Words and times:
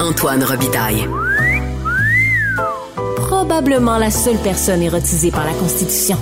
Antoine 0.00 0.42
Robitaille. 0.42 1.06
Probablement 3.16 3.98
la 3.98 4.10
seule 4.10 4.38
personne 4.38 4.80
érotisée 4.80 5.30
par 5.30 5.44
la 5.44 5.52
Constitution. 5.52 6.16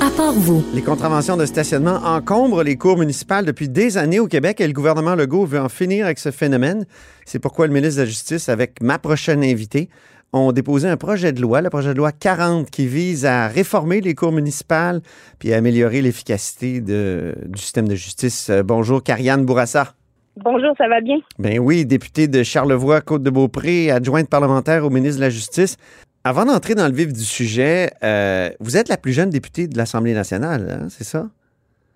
À 0.00 0.08
part 0.08 0.32
vous. 0.32 0.64
Les 0.72 0.80
contraventions 0.80 1.36
de 1.36 1.44
stationnement 1.44 1.96
encombrent 2.02 2.62
les 2.62 2.76
cours 2.76 2.96
municipales 2.96 3.44
depuis 3.44 3.68
des 3.68 3.98
années 3.98 4.18
au 4.18 4.28
Québec 4.28 4.62
et 4.62 4.66
le 4.66 4.72
gouvernement 4.72 5.14
Legault 5.14 5.44
veut 5.44 5.60
en 5.60 5.68
finir 5.68 6.06
avec 6.06 6.18
ce 6.18 6.30
phénomène. 6.30 6.86
C'est 7.26 7.38
pourquoi 7.38 7.66
le 7.66 7.74
ministre 7.74 7.98
de 7.98 8.04
la 8.04 8.08
Justice, 8.08 8.48
avec 8.48 8.82
ma 8.82 8.98
prochaine 8.98 9.44
invitée, 9.44 9.90
ont 10.32 10.52
déposé 10.52 10.88
un 10.88 10.96
projet 10.96 11.32
de 11.34 11.42
loi, 11.42 11.60
le 11.60 11.68
projet 11.68 11.90
de 11.90 11.98
loi 11.98 12.12
40, 12.12 12.70
qui 12.70 12.86
vise 12.86 13.26
à 13.26 13.48
réformer 13.48 14.00
les 14.00 14.14
cours 14.14 14.32
municipales 14.32 15.02
puis 15.38 15.52
à 15.52 15.58
améliorer 15.58 16.00
l'efficacité 16.00 16.80
du 16.80 17.60
système 17.60 17.88
de 17.88 17.94
justice. 17.94 18.48
Euh, 18.48 18.62
bonjour, 18.62 19.02
Karianne 19.02 19.44
Bourassa. 19.44 19.94
Bonjour, 20.36 20.74
ça 20.78 20.88
va 20.88 21.00
bien? 21.00 21.18
Ben 21.38 21.58
oui, 21.58 21.84
députée 21.84 22.28
de 22.28 22.42
Charlevoix, 22.42 23.00
Côte-de-Beaupré, 23.00 23.90
adjointe 23.90 24.30
parlementaire 24.30 24.84
au 24.84 24.90
ministre 24.90 25.16
de 25.16 25.24
la 25.24 25.30
Justice. 25.30 25.76
Avant 26.22 26.44
d'entrer 26.44 26.74
dans 26.74 26.86
le 26.86 26.94
vif 26.94 27.12
du 27.12 27.24
sujet, 27.24 27.90
euh, 28.04 28.50
vous 28.60 28.76
êtes 28.76 28.88
la 28.88 28.96
plus 28.96 29.12
jeune 29.12 29.30
députée 29.30 29.66
de 29.66 29.76
l'Assemblée 29.76 30.14
nationale, 30.14 30.68
hein, 30.70 30.88
c'est 30.88 31.04
ça? 31.04 31.26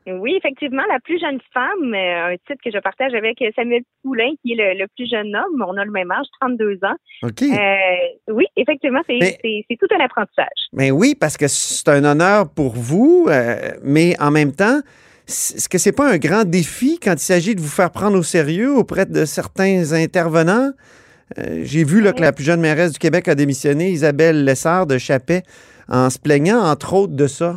Oui, 0.06 0.34
effectivement, 0.36 0.82
la 0.90 0.98
plus 1.00 1.18
jeune 1.18 1.38
femme, 1.54 1.94
euh, 1.94 2.32
un 2.32 2.36
titre 2.46 2.60
que 2.62 2.70
je 2.70 2.78
partage 2.78 3.14
avec 3.14 3.42
Samuel 3.56 3.82
Poulain, 4.02 4.32
qui 4.42 4.52
est 4.52 4.74
le, 4.74 4.86
plus 4.94 5.08
jeune 5.08 5.34
homme. 5.34 5.64
On 5.66 5.78
a 5.78 5.84
le 5.84 5.90
même 5.90 6.10
âge, 6.10 6.26
32 6.40 6.78
ans. 6.82 6.96
OK. 7.22 7.42
Euh, 7.42 8.32
oui, 8.32 8.44
effectivement, 8.56 9.00
c'est 9.08 9.38
tout 9.80 9.86
un 9.98 10.04
apprentissage. 10.04 10.68
Mais 10.74 10.90
oui, 10.90 11.14
parce 11.18 11.38
que 11.38 11.46
c'est 11.48 11.88
un 11.88 12.04
honneur 12.04 12.50
pour 12.50 12.74
vous, 12.74 13.28
mais 13.82 14.14
en 14.20 14.30
même 14.30 14.52
temps, 14.52 14.80
est-ce 15.26 15.68
que 15.68 15.78
c'est 15.78 15.96
pas 15.96 16.12
un 16.12 16.18
grand 16.18 16.44
défi 16.44 16.98
quand 17.02 17.14
il 17.14 17.18
s'agit 17.18 17.54
de 17.54 17.60
vous 17.60 17.68
faire 17.68 17.90
prendre 17.90 18.18
au 18.18 18.22
sérieux 18.22 18.74
auprès 18.74 19.06
de 19.06 19.24
certains 19.24 19.92
intervenants? 19.92 20.72
Euh, 21.38 21.62
j'ai 21.64 21.84
vu 21.84 22.02
là, 22.02 22.12
que 22.12 22.20
la 22.20 22.32
plus 22.32 22.44
jeune 22.44 22.60
mairesse 22.60 22.92
du 22.92 22.98
Québec 22.98 23.28
a 23.28 23.34
démissionné, 23.34 23.90
Isabelle 23.90 24.44
Lessard 24.44 24.86
de 24.86 24.98
Chapet, 24.98 25.42
en 25.88 26.10
se 26.10 26.18
plaignant 26.18 26.60
entre 26.60 26.92
autres 26.94 27.16
de 27.16 27.26
ça. 27.26 27.56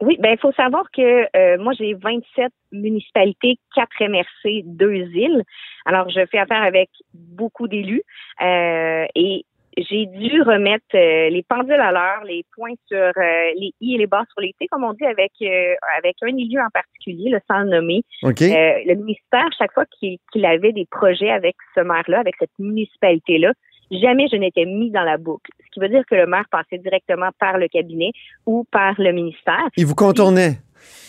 Oui, 0.00 0.16
ben 0.20 0.32
il 0.32 0.38
faut 0.38 0.52
savoir 0.52 0.84
que 0.94 1.26
euh, 1.36 1.58
moi 1.58 1.72
j'ai 1.78 1.94
27 1.94 2.52
municipalités, 2.72 3.58
4 3.74 3.88
MRC, 4.08 4.62
2 4.64 4.92
îles. 4.92 5.42
Alors 5.86 6.10
je 6.10 6.20
fais 6.30 6.38
affaire 6.38 6.62
avec 6.62 6.90
beaucoup 7.14 7.66
d'élus 7.66 8.02
euh, 8.42 9.06
et 9.14 9.44
j'ai 9.76 10.06
dû 10.06 10.40
remettre 10.42 10.84
euh, 10.94 11.28
les 11.28 11.44
pendules 11.48 11.72
à 11.74 11.92
l'heure, 11.92 12.24
les 12.24 12.44
points 12.54 12.74
sur 12.88 12.96
euh, 12.96 13.50
les 13.56 13.72
i 13.80 13.94
et 13.94 13.98
les 13.98 14.06
bas 14.06 14.24
sur 14.32 14.40
les 14.40 14.54
t, 14.58 14.66
comme 14.68 14.84
on 14.84 14.92
dit, 14.94 15.04
avec 15.04 15.32
euh, 15.42 15.74
avec 15.98 16.16
un 16.22 16.36
élu 16.36 16.58
en 16.58 16.70
particulier, 16.72 17.30
le 17.30 17.40
sans 17.48 17.60
le 17.60 17.70
nommer. 17.70 18.02
le 18.22 18.94
ministère, 18.94 19.48
chaque 19.58 19.72
fois 19.72 19.84
qu'il 19.98 20.44
avait 20.44 20.72
des 20.72 20.86
projets 20.90 21.30
avec 21.30 21.56
ce 21.74 21.80
maire-là, 21.80 22.20
avec 22.20 22.36
cette 22.38 22.58
municipalité-là, 22.58 23.52
jamais 23.90 24.28
je 24.32 24.36
n'étais 24.36 24.64
mis 24.64 24.90
dans 24.90 25.04
la 25.04 25.18
boucle. 25.18 25.50
Ce 25.64 25.70
qui 25.72 25.80
veut 25.80 25.88
dire 25.88 26.04
que 26.10 26.14
le 26.14 26.26
maire 26.26 26.46
passait 26.50 26.78
directement 26.78 27.30
par 27.38 27.58
le 27.58 27.68
cabinet 27.68 28.12
ou 28.46 28.64
par 28.70 28.94
le 28.98 29.12
ministère. 29.12 29.68
Il 29.76 29.86
vous 29.86 29.94
contournait? 29.94 30.58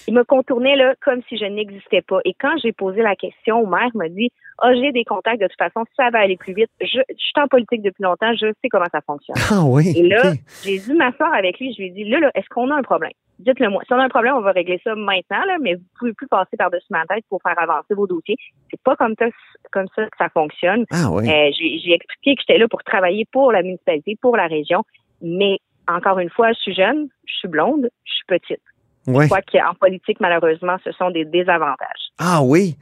Il 0.07 0.13
me 0.13 0.23
contournait 0.23 0.75
là 0.75 0.95
comme 1.03 1.21
si 1.27 1.37
je 1.37 1.45
n'existais 1.45 2.01
pas. 2.01 2.19
Et 2.25 2.33
quand 2.39 2.55
j'ai 2.61 2.71
posé 2.71 3.01
la 3.01 3.15
question 3.15 3.61
au 3.61 3.65
maire, 3.65 3.89
il 3.93 3.97
m'a 3.97 4.09
dit 4.09 4.31
Ah, 4.59 4.73
j'ai 4.73 4.91
des 4.91 5.03
contacts, 5.03 5.41
de 5.41 5.47
toute 5.47 5.57
façon, 5.57 5.85
ça 5.95 6.09
va 6.09 6.19
aller 6.19 6.37
plus 6.37 6.53
vite. 6.53 6.69
Je, 6.81 6.87
je 6.87 7.15
suis 7.17 7.33
en 7.41 7.47
politique 7.47 7.81
depuis 7.81 8.03
longtemps, 8.03 8.33
je 8.33 8.47
sais 8.61 8.69
comment 8.69 8.85
ça 8.91 9.01
fonctionne. 9.01 9.35
Ah 9.51 9.63
oui. 9.65 9.93
Et 9.95 10.07
là, 10.07 10.33
j'ai 10.63 10.79
dû 10.79 10.93
m'asseoir 10.93 11.33
avec 11.33 11.59
lui, 11.59 11.73
je 11.73 11.81
lui 11.81 11.87
ai 11.87 11.91
dit 11.91 12.03
Là, 12.05 12.19
là 12.19 12.31
est-ce 12.35 12.47
qu'on 12.49 12.69
a 12.71 12.75
un 12.75 12.83
problème? 12.83 13.11
Dites-le 13.39 13.69
moi. 13.69 13.83
Si 13.85 13.93
on 13.93 13.97
a 13.97 14.03
un 14.03 14.09
problème, 14.09 14.33
on 14.35 14.41
va 14.41 14.51
régler 14.51 14.79
ça 14.83 14.95
maintenant, 14.95 15.45
là, 15.45 15.57
mais 15.61 15.75
vous 15.75 15.83
pouvez 15.99 16.13
plus 16.13 16.27
passer 16.27 16.57
par-dessus 16.57 16.87
ma 16.89 17.05
tête 17.05 17.23
pour 17.29 17.39
faire 17.43 17.59
avancer 17.59 17.93
vos 17.93 18.07
dossiers. 18.07 18.35
C'est 18.71 18.81
pas 18.81 18.95
comme 18.95 19.13
ça, 19.19 19.25
comme 19.71 19.87
ça 19.95 20.05
que 20.05 20.17
ça 20.17 20.29
fonctionne. 20.29 20.85
Ah 20.91 21.11
oui. 21.11 21.29
Euh, 21.29 21.51
j'ai 21.53 21.93
expliqué 21.93 22.35
que 22.35 22.41
j'étais 22.41 22.57
là 22.57 22.67
pour 22.67 22.83
travailler 22.83 23.25
pour 23.31 23.51
la 23.51 23.61
municipalité, 23.61 24.17
pour 24.19 24.37
la 24.37 24.47
région, 24.47 24.83
mais 25.21 25.59
encore 25.87 26.19
une 26.19 26.29
fois, 26.29 26.51
je 26.53 26.59
suis 26.59 26.73
jeune, 26.73 27.09
je 27.25 27.33
suis 27.35 27.47
blonde, 27.47 27.89
je 28.05 28.13
suis 28.13 28.25
petite. 28.27 28.61
Je 29.07 29.25
crois 29.25 29.41
qu'en 29.41 29.73
politique, 29.79 30.19
malheureusement, 30.19 30.75
ce 30.83 30.91
sont 30.91 31.11
des 31.11 31.25
désavantages. 31.25 32.11
Ah 32.19 32.41
oui. 32.43 32.75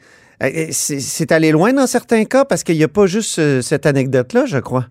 Euh, 0.44 0.48
euh, 0.48 0.68
c'est 0.72 1.32
allé 1.32 1.52
loin 1.52 1.74
dans 1.74 1.88
certains 1.88 2.26
cas 2.26 2.46
parce 2.46 2.64
qu'il 2.64 2.76
n'y 2.76 2.84
a 2.84 2.88
pas 2.88 3.06
juste 3.06 3.40
euh, 3.40 3.62
cette 3.62 3.86
anecdote-là, 3.86 4.46
je 4.46 4.58
crois. 4.58 4.86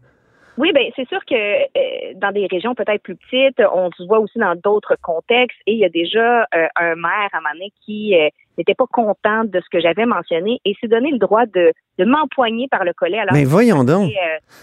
Oui, 0.56 0.70
bien, 0.72 0.84
c'est 0.94 1.08
sûr 1.08 1.18
que 1.28 2.14
dans 2.20 2.30
des 2.30 2.46
régions 2.46 2.76
peut-être 2.76 3.02
plus 3.02 3.16
petites, 3.16 3.60
on 3.74 3.90
se 3.90 4.06
voit 4.06 4.20
aussi 4.20 4.38
dans 4.38 4.54
d'autres 4.54 4.96
contextes 5.02 5.58
et 5.66 5.72
il 5.72 5.78
y 5.78 5.84
a 5.84 5.88
déjà 5.88 6.46
un 6.76 6.94
maire 6.94 7.28
à 7.32 7.40
Mané 7.40 7.72
qui 7.84 8.14
n'était 8.56 8.74
pas 8.74 8.86
content 8.86 9.42
de 9.42 9.60
ce 9.60 9.68
que 9.68 9.80
j'avais 9.80 10.06
mentionné 10.06 10.60
et 10.64 10.76
s'est 10.80 10.86
donné 10.86 11.10
le 11.10 11.18
droit 11.18 11.44
de, 11.46 11.72
de 11.98 12.04
m'empoigner 12.04 12.68
par 12.68 12.84
le 12.84 12.92
collet. 12.92 13.18
Alors, 13.18 13.34
Mais 13.34 13.42
voyons 13.42 13.82
donc. 13.82 14.12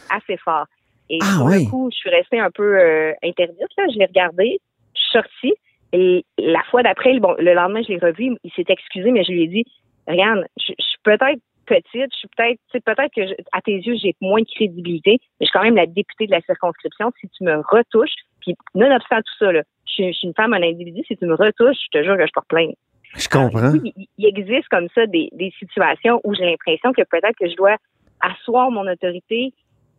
assez 0.10 0.38
fort. 0.38 0.66
Et 1.10 1.20
ah, 1.22 1.40
pour 1.40 1.48
oui. 1.48 1.66
le 1.66 1.70
coup, 1.70 1.90
je 1.92 1.98
suis 1.98 2.10
restée 2.10 2.40
un 2.40 2.52
peu 2.52 2.80
interdite. 3.22 3.60
Là. 3.78 3.84
Je 3.94 4.00
l'ai 4.00 4.06
regardé, 4.06 4.62
je 4.96 5.02
suis 5.02 5.12
sortie. 5.12 5.54
Et 5.94 6.26
la 6.38 6.62
fois 6.70 6.84
d'après, 6.84 7.20
bon, 7.20 7.36
le 7.38 7.54
lendemain, 7.54 7.82
je 7.84 7.90
l'ai 7.90 8.00
revu, 8.00 8.36
il 8.44 8.52
s'est 8.56 8.66
excusé, 8.68 9.12
mais 9.12 9.24
je 9.24 9.32
lui 9.32 9.44
ai 9.44 9.48
dit, 9.48 9.66
regarde, 10.08 10.46
je, 10.58 10.74
suis 10.78 11.00
peut-être 11.04 11.40
petite, 11.66 12.12
je 12.14 12.18
suis 12.18 12.28
peut-être, 12.36 12.60
peut-être 12.72 13.14
que 13.14 13.22
à 13.52 13.62
tes 13.62 13.76
yeux, 13.76 13.96
j'ai 14.02 14.16
moins 14.22 14.42
de 14.42 14.48
crédibilité, 14.48 15.20
mais 15.40 15.46
je 15.46 15.46
suis 15.46 15.54
quand 15.54 15.64
même 15.64 15.76
la 15.76 15.86
députée 15.86 16.28
de 16.28 16.32
la 16.32 16.42
circonscription. 16.42 17.12
Si 17.20 17.28
tu 17.30 17.44
me 17.44 17.58
retouches, 17.58 18.16
puis 18.40 18.56
nonobstant 18.76 19.18
tout 19.18 19.46
ça, 19.46 19.52
là, 19.52 19.62
je, 19.86 20.12
suis 20.12 20.28
une 20.28 20.34
femme, 20.34 20.54
un 20.54 20.64
individu, 20.64 21.02
si 21.08 21.18
tu 21.18 21.26
me 21.26 21.36
retouches, 21.36 21.78
je 21.92 22.00
te 22.00 22.04
jure 22.04 22.18
que 22.18 22.26
je 22.26 22.32
porte 22.34 22.48
plainte. 22.48 22.76
Je 23.16 23.28
comprends. 23.28 23.74
il, 23.84 24.26
existe 24.26 24.70
comme 24.70 24.88
ça 24.96 25.06
des, 25.06 25.30
des 25.34 25.52
situations 25.60 26.22
où 26.24 26.34
j'ai 26.34 26.46
l'impression 26.46 26.94
que 26.94 27.02
peut-être 27.02 27.38
que 27.38 27.50
je 27.50 27.56
dois 27.56 27.76
asseoir 28.22 28.72
mon 28.72 28.88
autorité 28.90 29.54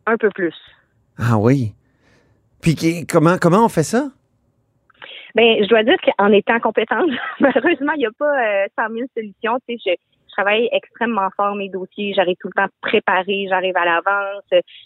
un 0.07 0.17
peu 0.17 0.29
plus. 0.31 0.55
Ah 1.17 1.37
oui. 1.37 1.73
Puis 2.61 3.05
comment, 3.07 3.37
comment 3.37 3.65
on 3.65 3.69
fait 3.69 3.83
ça? 3.83 4.09
Ben, 5.35 5.63
je 5.63 5.67
dois 5.67 5.83
dire 5.83 5.97
qu'en 6.17 6.31
étant 6.31 6.59
compétente, 6.59 7.09
malheureusement, 7.39 7.93
il 7.93 7.99
n'y 7.99 8.05
a 8.05 8.11
pas 8.17 8.67
100 8.77 8.93
000 8.93 9.07
solutions. 9.15 9.57
Tu 9.67 9.77
sais, 9.77 9.91
je, 9.97 10.13
travaille 10.33 10.67
extrêmement 10.71 11.29
fort 11.37 11.55
mes 11.55 11.69
dossiers. 11.69 12.13
J'arrive 12.15 12.35
tout 12.39 12.49
le 12.49 12.61
temps 12.61 12.71
préparée. 12.81 13.45
J'arrive 13.49 13.77
à 13.77 13.85
l'avance. 13.85 14.43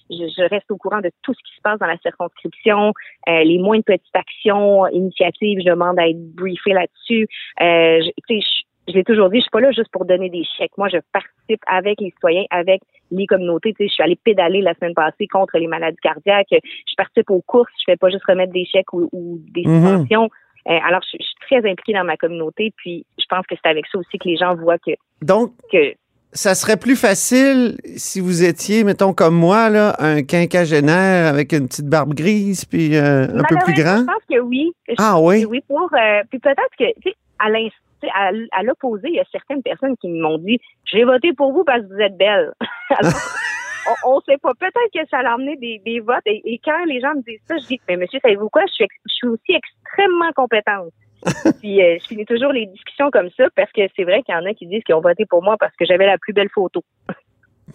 Je, 0.09 0.49
reste 0.49 0.69
au 0.69 0.77
courant 0.77 0.99
de 0.99 1.11
tout 1.23 1.33
ce 1.33 1.39
qui 1.39 1.55
se 1.55 1.61
passe 1.61 1.79
dans 1.79 1.87
la 1.87 1.97
circonscription. 1.97 2.93
Euh, 3.29 3.43
les 3.43 3.57
moindres 3.57 3.85
petites 3.85 4.15
actions, 4.15 4.87
initiatives, 4.87 5.59
je 5.59 5.69
demande 5.69 5.99
à 5.99 6.07
être 6.07 6.35
briefée 6.35 6.73
là-dessus. 6.73 7.27
Euh, 7.61 7.99
tu 8.27 8.41
sais, 8.41 8.47
je 8.87 8.93
l'ai 8.93 9.03
toujours 9.03 9.29
dit, 9.29 9.37
je 9.37 9.41
suis 9.41 9.51
pas 9.51 9.59
là 9.59 9.71
juste 9.71 9.91
pour 9.91 10.05
donner 10.05 10.29
des 10.29 10.43
chèques. 10.57 10.71
Moi, 10.77 10.87
je 10.89 10.97
participe 11.11 11.61
avec 11.67 11.99
les 11.99 12.11
citoyens, 12.11 12.45
avec 12.49 12.81
les 13.11 13.25
communautés. 13.25 13.73
Tu 13.73 13.83
sais, 13.83 13.87
je 13.89 13.93
suis 13.93 14.03
allée 14.03 14.15
pédaler 14.15 14.61
la 14.61 14.73
semaine 14.75 14.93
passée 14.93 15.27
contre 15.27 15.57
les 15.57 15.67
maladies 15.67 15.97
cardiaques. 16.01 16.47
Je 16.51 16.95
participe 16.95 17.29
aux 17.29 17.41
courses. 17.41 17.71
Je 17.79 17.91
fais 17.91 17.97
pas 17.97 18.09
juste 18.09 18.25
remettre 18.25 18.53
des 18.53 18.65
chèques 18.65 18.93
ou, 18.93 19.09
des 19.53 19.63
mhm. 19.65 19.73
subventions. 19.73 20.29
Euh, 20.69 20.77
alors, 20.85 21.01
je, 21.03 21.17
suis 21.21 21.35
très 21.41 21.57
impliquée 21.57 21.93
dans 21.93 22.05
ma 22.05 22.17
communauté. 22.17 22.73
Puis, 22.77 23.05
je 23.19 23.25
pense 23.29 23.45
que 23.45 23.55
c'est 23.61 23.69
avec 23.69 23.85
ça 23.91 23.97
aussi 23.97 24.17
que 24.17 24.27
les 24.27 24.37
gens 24.37 24.55
voient 24.55 24.79
que. 24.79 24.91
Donc. 25.21 25.51
Que, 25.71 25.93
ça 26.33 26.55
serait 26.55 26.77
plus 26.77 26.97
facile 26.97 27.77
si 27.95 28.19
vous 28.19 28.43
étiez, 28.43 28.83
mettons, 28.83 29.13
comme 29.13 29.35
moi, 29.35 29.69
là, 29.69 29.95
un 29.99 30.23
quinquagénaire 30.23 31.25
avec 31.25 31.53
une 31.53 31.67
petite 31.67 31.87
barbe 31.87 32.13
grise 32.13 32.65
puis 32.65 32.95
euh, 32.95 33.23
un 33.23 33.43
peu 33.43 33.55
plus 33.63 33.73
grand? 33.73 33.99
Je 33.99 34.05
pense 34.05 34.23
que 34.29 34.39
oui. 34.41 34.71
ah 34.97 35.19
oui? 35.19 35.45
Oui, 35.45 35.61
pour. 35.67 35.89
Euh, 35.93 36.21
puis 36.29 36.39
peut-être 36.39 36.75
que, 36.77 36.85
tu 37.01 37.09
sais, 37.09 37.15
à 37.39 37.49
l'instant, 37.49 37.86
à, 38.13 38.31
à 38.51 38.63
l'opposé, 38.63 39.07
il 39.09 39.15
y 39.15 39.19
a 39.19 39.25
certaines 39.31 39.63
personnes 39.63 39.95
qui 39.97 40.09
m'ont 40.09 40.37
dit 40.37 40.59
J'ai 40.85 41.03
voté 41.03 41.33
pour 41.33 41.53
vous 41.53 41.63
parce 41.63 41.81
que 41.81 41.87
vous 41.87 41.99
êtes 41.99 42.17
belle. 42.17 42.53
Alors, 42.89 43.13
on, 44.05 44.15
ne 44.17 44.21
sait 44.25 44.37
pas. 44.37 44.53
Peut-être 44.59 44.91
que 44.93 45.09
ça 45.09 45.19
a 45.19 45.33
amené 45.33 45.55
des, 45.57 45.81
des 45.85 45.99
votes. 45.99 46.25
Et, 46.25 46.59
quand 46.63 46.85
les 46.85 46.99
gens 46.99 47.15
me 47.15 47.23
disent 47.23 47.41
ça, 47.47 47.57
je 47.57 47.65
dis 47.65 47.81
Mais 47.87 47.97
monsieur, 47.97 48.19
savez-vous 48.21 48.49
quoi? 48.49 48.63
Je 48.67 48.73
suis, 48.73 48.87
je 49.07 49.13
suis 49.13 49.27
aussi 49.27 49.53
extrêmement 49.53 50.31
compétente. 50.35 50.91
Puis 51.59 51.81
euh, 51.81 51.97
je 52.01 52.07
finis 52.07 52.25
toujours 52.25 52.51
les 52.51 52.67
discussions 52.67 53.09
comme 53.11 53.29
ça 53.35 53.45
parce 53.55 53.71
que 53.71 53.81
c'est 53.95 54.03
vrai 54.03 54.21
qu'il 54.23 54.35
y 54.35 54.37
en 54.37 54.45
a 54.45 54.53
qui 54.53 54.67
disent 54.67 54.83
qu'ils 54.83 54.95
ont 54.95 55.01
voté 55.01 55.25
pour 55.25 55.43
moi 55.43 55.57
parce 55.59 55.75
que 55.75 55.85
j'avais 55.85 56.05
la 56.05 56.17
plus 56.17 56.33
belle 56.33 56.49
photo. 56.53 56.83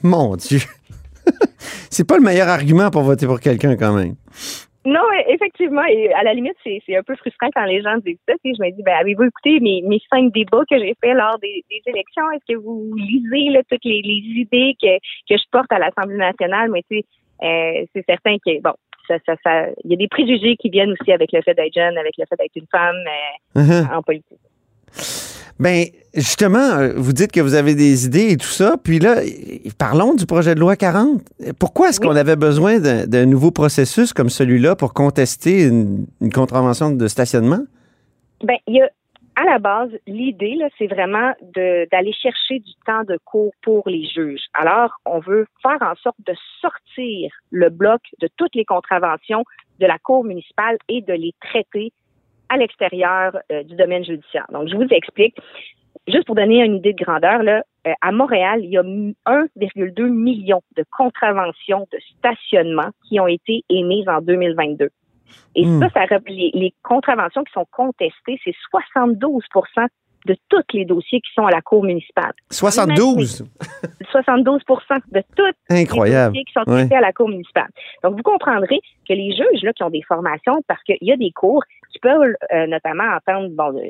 Mon 0.02 0.36
Dieu. 0.36 0.60
c'est 1.90 2.06
pas 2.06 2.16
le 2.16 2.22
meilleur 2.22 2.48
argument 2.48 2.90
pour 2.90 3.02
voter 3.02 3.26
pour 3.26 3.40
quelqu'un 3.40 3.76
quand 3.76 3.92
même. 3.92 4.14
Non, 4.84 5.04
effectivement, 5.28 5.84
et 5.84 6.12
à 6.12 6.24
la 6.24 6.34
limite, 6.34 6.56
c'est, 6.64 6.96
un 6.96 7.02
peu 7.02 7.14
frustrant 7.14 7.48
quand 7.54 7.64
les 7.64 7.82
gens 7.82 7.96
disent 7.98 8.18
ça. 8.28 8.34
Je 8.44 8.50
me 8.50 8.70
dis, 8.70 8.82
ben, 8.82 8.94
avez-vous 8.94 9.24
écouté 9.24 9.60
mes, 9.60 9.80
mes 9.82 10.00
cinq 10.10 10.32
débats 10.32 10.64
que 10.68 10.76
j'ai 10.78 10.96
fait 11.00 11.14
lors 11.14 11.38
des, 11.38 11.64
élections? 11.86 12.28
Est-ce 12.32 12.54
que 12.54 12.58
vous 12.58 12.92
lisez 12.96 13.50
là, 13.50 13.60
toutes 13.70 13.84
les, 13.84 14.00
idées 14.00 14.74
que, 14.82 14.98
que 14.98 15.36
je 15.38 15.44
porte 15.52 15.70
à 15.70 15.78
l'Assemblée 15.78 16.16
nationale? 16.16 16.70
Mais 16.72 16.82
tu 16.90 16.98
sais, 16.98 17.04
euh, 17.44 17.86
c'est 17.94 18.04
certain 18.08 18.36
que, 18.44 18.60
bon, 18.60 18.72
ça, 19.06 19.18
ça, 19.24 19.34
ça, 19.44 19.66
il 19.84 19.90
y 19.92 19.94
a 19.94 19.96
des 19.96 20.08
préjugés 20.08 20.56
qui 20.56 20.68
viennent 20.68 20.92
aussi 20.92 21.12
avec 21.12 21.30
le 21.32 21.42
fait 21.42 21.54
d'être 21.54 21.74
jeune, 21.74 21.96
avec 21.96 22.14
le 22.18 22.24
fait 22.28 22.36
d'être 22.36 22.56
une 22.56 22.66
femme 22.70 22.96
euh, 23.56 23.60
uh-huh. 23.60 23.96
en 23.96 24.02
politique. 24.02 24.38
Ben 25.62 25.84
justement, 26.12 26.58
euh, 26.58 26.92
vous 26.96 27.12
dites 27.12 27.30
que 27.30 27.40
vous 27.40 27.54
avez 27.54 27.76
des 27.76 28.04
idées 28.06 28.32
et 28.32 28.36
tout 28.36 28.48
ça, 28.48 28.74
puis 28.82 28.98
là, 28.98 29.20
parlons 29.78 30.12
du 30.12 30.26
projet 30.26 30.56
de 30.56 30.60
loi 30.60 30.74
40. 30.74 31.22
Pourquoi 31.60 31.90
est-ce 31.90 32.00
qu'on 32.00 32.16
avait 32.16 32.34
besoin 32.34 32.80
d'un 32.80 33.26
nouveau 33.26 33.52
processus 33.52 34.12
comme 34.12 34.28
celui-là 34.28 34.74
pour 34.74 34.92
contester 34.92 35.62
une, 35.62 36.06
contravention 36.34 36.90
de 36.90 37.06
stationnement? 37.06 37.60
Ben 38.42 38.56
il 38.66 38.74
y 38.74 38.82
a 38.82 38.90
à 39.36 39.44
la 39.44 39.60
base, 39.60 39.90
l'idée, 40.08 40.58
c'est 40.78 40.88
vraiment 40.88 41.32
d'aller 41.54 42.12
chercher 42.12 42.58
du 42.58 42.72
temps 42.84 43.04
de 43.04 43.16
cours 43.24 43.52
pour 43.62 43.88
les 43.88 44.04
juges. 44.04 44.46
Alors, 44.52 44.90
on 45.06 45.20
veut 45.20 45.46
faire 45.62 45.78
en 45.80 45.94
sorte 45.94 46.18
de 46.26 46.34
sortir 46.60 47.32
le 47.50 47.70
bloc 47.70 48.00
de 48.20 48.28
toutes 48.36 48.56
les 48.56 48.64
contraventions 48.64 49.44
de 49.78 49.86
la 49.86 49.98
Cour 49.98 50.24
municipale 50.24 50.76
et 50.88 51.02
de 51.02 51.12
les 51.12 51.32
traiter 51.40 51.92
à 52.52 52.56
l'extérieur 52.56 53.38
euh, 53.50 53.62
du 53.62 53.74
domaine 53.76 54.04
judiciaire. 54.04 54.46
Donc, 54.52 54.68
je 54.68 54.76
vous 54.76 54.86
explique. 54.90 55.36
Juste 56.08 56.26
pour 56.26 56.34
donner 56.34 56.64
une 56.64 56.76
idée 56.76 56.94
de 56.94 57.04
grandeur, 57.04 57.42
là, 57.42 57.62
euh, 57.86 57.92
à 58.00 58.10
Montréal, 58.10 58.60
il 58.64 58.70
y 58.70 58.78
a 58.78 58.82
1,2 58.82 60.08
million 60.08 60.60
de 60.76 60.84
contraventions 60.96 61.86
de 61.92 61.98
stationnement 62.18 62.90
qui 63.08 63.20
ont 63.20 63.28
été 63.28 63.62
émises 63.68 64.08
en 64.08 64.20
2022. 64.20 64.88
Et 65.54 65.64
Hmm. 65.64 65.80
ça, 65.80 65.88
ça 66.08 66.18
les, 66.26 66.50
les 66.54 66.74
contraventions 66.82 67.44
qui 67.44 67.52
sont 67.52 67.66
contestées, 67.70 68.38
c'est 68.44 68.54
72 68.70 69.44
de 70.26 70.36
tous 70.48 70.62
les 70.74 70.84
dossiers 70.84 71.20
qui 71.20 71.32
sont 71.34 71.46
à 71.46 71.50
la 71.50 71.60
Cour 71.60 71.84
municipale. 71.84 72.32
72. 72.50 73.44
72 74.10 74.62
de 75.10 75.22
toutes 75.36 75.56
Incroyable. 75.70 76.34
les 76.34 76.40
dossiers 76.40 76.44
qui 76.44 76.52
sont 76.52 76.70
Ouais. 76.70 76.80
traités 76.86 76.96
à 76.96 77.00
la 77.00 77.12
Cour 77.12 77.28
municipale. 77.28 77.68
Donc, 78.02 78.16
vous 78.16 78.22
comprendrez 78.22 78.80
que 79.08 79.14
les 79.14 79.32
juges 79.32 79.62
là, 79.62 79.72
qui 79.72 79.82
ont 79.82 79.90
des 79.90 80.02
formations, 80.02 80.62
parce 80.68 80.82
qu'il 80.84 80.98
y 81.00 81.12
a 81.12 81.16
des 81.16 81.30
cours 81.32 81.62
qui 81.92 81.98
peuvent 81.98 82.34
euh, 82.52 82.66
notamment 82.66 83.04
entendre 83.16 83.48
bon, 83.50 83.78
euh, 83.78 83.88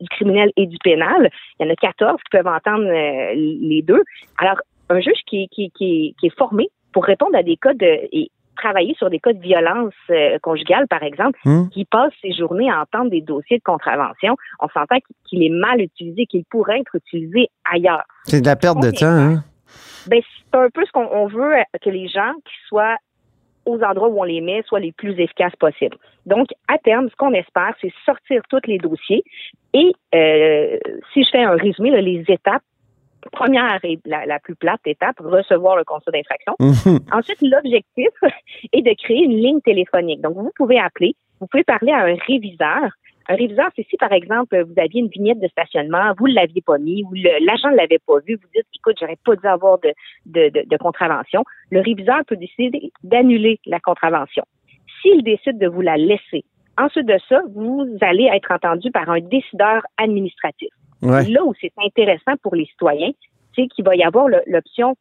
du 0.00 0.08
criminel 0.10 0.50
et 0.56 0.66
du 0.66 0.76
pénal. 0.82 1.30
Il 1.58 1.66
y 1.66 1.68
en 1.68 1.72
a 1.72 1.76
14 1.76 2.16
qui 2.16 2.36
peuvent 2.36 2.46
entendre 2.46 2.86
euh, 2.86 3.34
les 3.34 3.82
deux. 3.82 4.02
Alors, 4.38 4.56
un 4.90 5.00
juge 5.00 5.20
qui, 5.26 5.48
qui, 5.48 5.70
qui, 5.70 6.14
qui 6.18 6.26
est 6.26 6.38
formé 6.38 6.68
pour 6.92 7.04
répondre 7.04 7.36
à 7.36 7.42
des 7.42 7.56
cas 7.56 7.74
de... 7.74 7.86
Et, 8.12 8.30
travailler 8.58 8.94
sur 8.98 9.08
des 9.10 9.18
cas 9.18 9.32
de 9.32 9.40
violence 9.40 9.94
euh, 10.10 10.38
conjugale, 10.42 10.86
par 10.88 11.02
exemple, 11.02 11.38
Hmm. 11.44 11.68
qui 11.70 11.84
passe 11.84 12.12
ses 12.20 12.32
journées 12.32 12.70
à 12.70 12.82
entendre 12.82 13.10
des 13.10 13.20
dossiers 13.22 13.58
de 13.58 13.62
contravention, 13.62 14.36
on 14.60 14.68
s'entend 14.68 14.96
qu'il- 15.26 15.42
est 15.42 15.48
mal 15.48 15.80
utilisé, 15.80 16.26
qu'il 16.26 16.44
pourrait 16.50 16.80
être 16.80 16.94
utilisé 16.96 17.48
ailleurs. 17.72 18.04
C'est 18.24 18.40
de 18.40 18.46
la 18.46 18.56
perte 18.56 18.80
de 18.82 18.90
temps, 18.90 19.06
hein? 19.06 19.42
Ben, 20.06 20.20
c'est 20.22 20.58
un 20.58 20.68
peu 20.70 20.84
ce 20.84 20.92
qu'on 20.92 21.08
on 21.12 21.26
veut 21.26 21.54
euh, 21.56 21.62
que 21.82 21.90
les 21.90 22.08
gens 22.08 22.32
qui 22.44 22.54
soient 22.68 22.96
aux 23.66 23.82
endroits 23.82 24.08
où 24.08 24.18
on 24.20 24.24
les 24.24 24.40
met 24.40 24.62
soient 24.66 24.80
les 24.80 24.92
plus 24.92 25.12
efficaces 25.20 25.54
possibles. 25.56 25.96
Donc, 26.24 26.48
à 26.68 26.78
terme, 26.78 27.08
ce 27.10 27.16
qu'on 27.16 27.34
espère, 27.34 27.74
c'est 27.80 27.92
sortir 28.06 28.40
tous 28.48 28.60
les 28.66 28.78
dossiers 28.78 29.22
et 29.74 29.92
euh, 30.14 30.78
si 31.12 31.22
je 31.24 31.28
fais 31.30 31.42
un 31.44 31.54
résumé, 31.56 31.90
là, 31.90 32.00
les 32.00 32.24
étapes, 32.28 32.62
première 33.32 33.78
et 33.84 33.98
la, 34.04 34.26
la 34.26 34.38
plus 34.38 34.54
plate 34.54 34.80
étape, 34.86 35.16
recevoir 35.20 35.76
le 35.76 35.84
constat 35.84 36.12
d'infraction. 36.12 36.54
Mhm. 36.60 37.00
Ensuite, 37.12 37.40
l'objectif 37.42 38.08
est 38.72 38.82
de 38.82 38.94
créer 39.02 39.24
une 39.24 39.36
ligne 39.36 39.60
téléphonique. 39.60 40.20
Donc, 40.20 40.34
vous 40.36 40.52
pouvez 40.56 40.78
appeler, 40.78 41.14
vous 41.40 41.46
pouvez 41.46 41.64
parler 41.64 41.92
à 41.92 42.04
un 42.04 42.16
réviseur. 42.26 42.90
Un 43.30 43.34
réviseur, 43.34 43.68
c'est 43.76 43.86
si, 43.90 43.96
par 43.98 44.12
exemple, 44.12 44.58
vous 44.62 44.80
aviez 44.80 45.00
une 45.00 45.08
vignette 45.08 45.40
de 45.40 45.48
stationnement, 45.48 46.14
vous 46.18 46.28
ne 46.28 46.34
l'aviez 46.34 46.62
pas 46.62 46.78
mis, 46.78 47.04
ou 47.04 47.12
l'agent 47.14 47.70
ne 47.70 47.76
l'avait 47.76 48.00
pas 48.06 48.18
vu, 48.26 48.36
vous 48.36 48.48
dites, 48.54 48.66
écoute, 48.74 48.96
j'aurais 48.98 49.18
pas 49.22 49.36
dû 49.36 49.46
avoir 49.46 49.78
de, 49.80 49.92
de, 50.24 50.48
de, 50.48 50.64
de 50.66 50.76
contravention. 50.78 51.44
Le 51.70 51.80
réviseur 51.80 52.20
peut 52.26 52.36
décider 52.36 52.90
d'annuler 53.02 53.60
la 53.66 53.80
contravention. 53.80 54.44
S'il 55.02 55.22
décide 55.22 55.58
de 55.58 55.68
vous 55.68 55.82
la 55.82 55.98
laisser, 55.98 56.44
ensuite 56.78 57.06
de 57.06 57.18
ça, 57.28 57.42
vous 57.54 57.86
allez 58.00 58.30
être 58.32 58.50
entendu 58.50 58.90
par 58.90 59.10
un 59.10 59.20
décideur 59.20 59.82
administratif. 59.98 60.70
Ouais. 61.02 61.24
Là 61.24 61.44
où 61.44 61.54
c'est 61.60 61.72
intéressant 61.78 62.36
pour 62.42 62.54
les 62.54 62.66
citoyens, 62.66 63.12
c'est 63.54 63.66
qu'il 63.68 63.84
va 63.84 63.96
y 63.96 64.02
avoir 64.02 64.26
l'option 64.46 64.96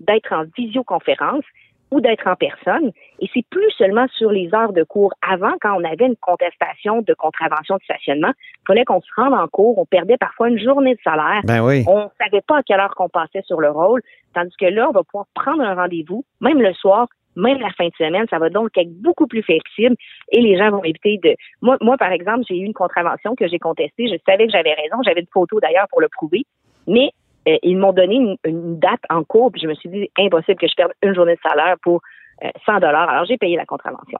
d'être 0.00 0.32
en 0.32 0.44
visioconférence 0.56 1.44
ou 1.92 2.00
d'être 2.00 2.26
en 2.26 2.36
personne. 2.36 2.90
Et 3.20 3.28
c'est 3.34 3.44
plus 3.50 3.70
seulement 3.72 4.06
sur 4.16 4.30
les 4.30 4.52
heures 4.54 4.72
de 4.72 4.82
cours. 4.82 5.12
Avant, 5.20 5.52
quand 5.60 5.78
on 5.78 5.84
avait 5.84 6.06
une 6.06 6.16
contestation 6.16 7.02
de 7.02 7.14
contravention 7.14 7.76
de 7.76 7.82
stationnement, 7.82 8.32
il 8.38 8.66
fallait 8.66 8.84
qu'on 8.84 9.02
se 9.02 9.10
rende 9.14 9.34
en 9.34 9.46
cours. 9.46 9.78
On 9.78 9.84
perdait 9.84 10.16
parfois 10.16 10.48
une 10.48 10.58
journée 10.58 10.94
de 10.94 11.00
salaire. 11.04 11.42
Ben 11.44 11.62
oui. 11.62 11.84
On 11.86 12.10
savait 12.18 12.40
pas 12.40 12.58
à 12.58 12.62
quelle 12.62 12.80
heure 12.80 12.94
qu'on 12.94 13.10
passait 13.10 13.42
sur 13.42 13.60
le 13.60 13.70
rôle. 13.70 14.00
Tandis 14.34 14.54
que 14.58 14.66
là, 14.66 14.88
on 14.88 14.92
va 14.92 15.02
pouvoir 15.04 15.26
prendre 15.34 15.62
un 15.62 15.74
rendez-vous, 15.74 16.24
même 16.40 16.62
le 16.62 16.72
soir, 16.72 17.08
même 17.36 17.58
la 17.58 17.70
fin 17.70 17.86
de 17.86 17.94
semaine. 17.96 18.26
Ça 18.30 18.38
va 18.38 18.50
donc 18.50 18.76
être 18.76 18.92
beaucoup 19.00 19.26
plus 19.26 19.42
flexible 19.42 19.96
et 20.30 20.40
les 20.40 20.56
gens 20.56 20.70
vont 20.70 20.84
éviter 20.84 21.18
de... 21.22 21.34
Moi, 21.60 21.76
moi 21.80 21.96
par 21.96 22.12
exemple, 22.12 22.44
j'ai 22.48 22.56
eu 22.56 22.64
une 22.64 22.74
contravention 22.74 23.34
que 23.34 23.48
j'ai 23.48 23.58
contestée. 23.58 24.08
Je 24.08 24.16
savais 24.26 24.46
que 24.46 24.52
j'avais 24.52 24.74
raison. 24.74 25.02
J'avais 25.04 25.20
une 25.20 25.32
photo 25.32 25.60
d'ailleurs 25.60 25.86
pour 25.90 26.00
le 26.00 26.08
prouver. 26.08 26.44
Mais 26.86 27.10
euh, 27.48 27.56
ils 27.62 27.76
m'ont 27.76 27.92
donné 27.92 28.16
une, 28.16 28.36
une 28.44 28.78
date 28.78 29.00
en 29.10 29.24
cours, 29.24 29.50
puis 29.50 29.60
je 29.60 29.66
me 29.66 29.74
suis 29.74 29.88
dit, 29.88 30.10
impossible 30.18 30.60
que 30.60 30.68
je 30.68 30.74
perde 30.74 30.92
une 31.02 31.14
journée 31.14 31.34
de 31.34 31.40
salaire 31.48 31.76
pour 31.82 32.00
euh, 32.44 32.48
100 32.66 32.80
dollars. 32.80 33.08
Alors, 33.08 33.24
j'ai 33.24 33.36
payé 33.36 33.56
la 33.56 33.66
contravention. 33.66 34.18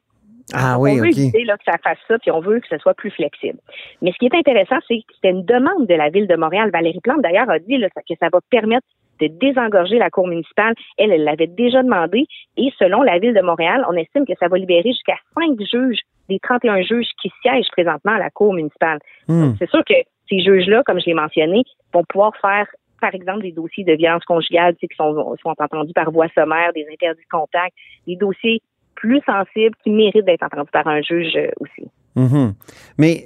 Ah 0.55 0.77
on 0.77 0.83
oui, 0.83 0.99
veut 0.99 1.09
OK. 1.09 1.19
éviter 1.19 1.45
là, 1.45 1.57
que 1.57 1.65
ça 1.65 1.79
fasse 1.83 1.99
ça, 2.09 2.19
puis 2.19 2.31
on 2.31 2.41
veut 2.41 2.61
que 2.61 2.67
ce 2.69 2.79
soit 2.79 2.95
plus 2.95 3.11
flexible. 3.11 3.59
Mais 4.03 4.13
ce 4.13 4.19
qui 4.19 4.27
est 4.27 4.35
intéressant, 4.35 4.77
c'est 4.89 4.99
que 4.99 5.15
c'était 5.15 5.31
une 5.31 5.45
demande 5.45 5.87
de 5.87 5.95
la 5.95 6.11
Ville 6.11 6.27
de 6.27 6.37
Montréal. 6.37 6.71
Valérie 6.73 7.01
Plante, 7.01 7.23
d'ailleurs, 7.23 7.49
a 7.49 7.59
dit 7.59 7.79
là, 7.79 7.89
que 7.89 8.15
ça 8.19 8.29
va 8.33 8.41
permettre 8.51 8.87
de 9.21 9.27
désengorger 9.29 9.99
la 9.99 10.11
Cour 10.11 10.27
municipale. 10.27 10.75
Elle, 10.99 11.13
elle 11.13 11.25
l'avait 11.25 11.47
déjà 11.47 11.83
demandé. 11.83 12.27
Et 12.57 12.73
selon 12.79 13.03
la 13.03 13.19
Ville 13.19 13.35
de 13.35 13.43
Montréal, 13.43 13.85
on 13.89 13.95
estime 13.95 14.27
que 14.27 14.33
ça 14.39 14.49
va 14.49 14.59
libérer 14.59 14.91
jusqu'à 14.91 15.17
cinq 15.35 15.59
juges 15.61 16.01
des 16.29 16.39
31 16.39 16.83
juges 16.83 17.09
qui 17.21 17.31
siègent 17.43 17.71
présentement 17.73 18.13
à 18.13 18.19
la 18.19 18.31
Cour 18.31 18.55
municipale. 18.55 18.99
Hmm. 19.29 19.53
C'est 19.59 19.69
sûr 19.69 19.83
que 19.85 19.95
ces 20.29 20.41
juges-là, 20.41 20.83
comme 20.85 21.01
je 21.01 21.07
l'ai 21.07 21.15
mentionné, 21.15 21.63
vont 21.93 22.05
pouvoir 22.09 22.33
faire, 22.41 22.67
par 23.01 23.15
exemple, 23.15 23.43
des 23.43 23.53
dossiers 23.53 23.85
de 23.85 23.93
violence 23.93 24.25
conjugale 24.25 24.75
tu 24.75 24.81
sais, 24.81 24.89
qui 24.89 24.97
sont, 24.97 25.37
sont 25.43 25.55
entendus 25.59 25.93
par 25.93 26.11
voie 26.11 26.29
sommaire, 26.35 26.73
des 26.75 26.87
interdits 26.91 27.23
de 27.23 27.29
contact, 27.31 27.75
des 28.07 28.17
dossiers 28.17 28.63
plus 28.95 29.21
sensibles 29.27 29.75
qui 29.83 29.91
méritent 29.91 30.25
d'être 30.25 30.45
entendus 30.45 30.71
par 30.73 30.87
un 30.87 31.03
juge 31.03 31.35
euh, 31.37 31.51
aussi. 31.61 31.89
Mhm. 32.15 32.55
Mais 32.99 33.25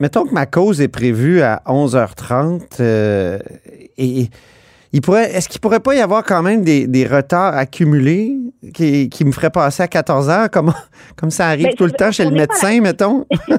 mettons 0.00 0.24
que 0.24 0.34
ma 0.34 0.46
cause 0.46 0.80
est 0.80 0.88
prévue 0.88 1.40
à 1.40 1.62
11h30 1.66 2.80
euh, 2.80 3.38
et 3.96 4.28
il 4.94 5.00
pourrait, 5.00 5.24
est-ce 5.24 5.48
qu'il 5.48 5.60
pourrait 5.60 5.80
pas 5.80 5.96
y 5.96 6.00
avoir 6.00 6.22
quand 6.22 6.40
même 6.40 6.62
des, 6.62 6.86
des 6.86 7.04
retards 7.04 7.56
accumulés 7.56 8.30
qui, 8.72 9.08
qui 9.10 9.24
me 9.24 9.32
feraient 9.32 9.50
passer 9.50 9.82
à 9.82 9.88
14 9.88 10.28
h 10.30 10.50
comme, 10.50 10.72
comme 11.16 11.30
ça 11.30 11.48
arrive 11.48 11.66
Ben, 11.66 11.74
tout 11.74 11.84
le 11.84 11.90
temps 11.90 12.12
chez 12.12 12.24
le 12.24 12.30
médecin, 12.30 12.80
mettons? 12.80 13.26
Hein? 13.50 13.58